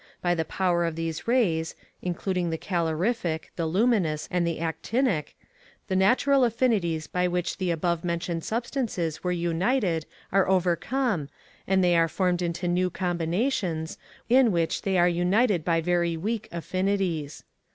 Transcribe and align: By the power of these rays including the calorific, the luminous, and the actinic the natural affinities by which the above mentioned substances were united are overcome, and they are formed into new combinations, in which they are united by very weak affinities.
By 0.19 0.33
the 0.33 0.43
power 0.45 0.83
of 0.83 0.95
these 0.95 1.27
rays 1.27 1.75
including 2.01 2.49
the 2.49 2.57
calorific, 2.57 3.51
the 3.55 3.67
luminous, 3.67 4.27
and 4.31 4.47
the 4.47 4.59
actinic 4.59 5.35
the 5.89 5.95
natural 5.95 6.43
affinities 6.43 7.05
by 7.05 7.27
which 7.27 7.57
the 7.57 7.69
above 7.69 8.03
mentioned 8.03 8.43
substances 8.43 9.23
were 9.23 9.31
united 9.31 10.07
are 10.31 10.49
overcome, 10.49 11.29
and 11.67 11.83
they 11.83 11.95
are 11.95 12.07
formed 12.07 12.41
into 12.41 12.67
new 12.67 12.89
combinations, 12.89 13.99
in 14.27 14.51
which 14.51 14.81
they 14.81 14.97
are 14.97 15.07
united 15.07 15.63
by 15.63 15.81
very 15.81 16.17
weak 16.17 16.47
affinities. 16.51 17.43